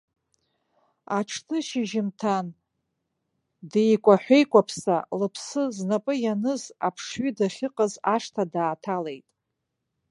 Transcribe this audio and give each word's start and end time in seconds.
Аҽны 1.17 1.57
шьыжьымҭан 1.67 2.47
деикәаҳәа-еикәаԥса, 3.71 4.95
лыԥсы 5.19 5.63
знапы 5.75 6.13
ианыз 6.23 6.63
аԥшҩы 6.87 7.31
дахьыҟаз 7.37 7.93
ашҭа 8.15 8.43
дааҭалеит. 8.53 9.25